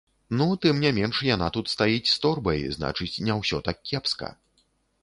[0.37, 4.37] Ну тым не менш яна тут стаіць з торбай, значыць, не ўсё так кепска.